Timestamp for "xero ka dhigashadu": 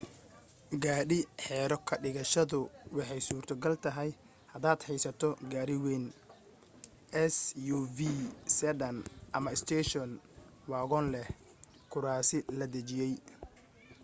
1.45-2.59